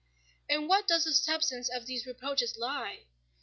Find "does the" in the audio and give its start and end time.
0.87-1.13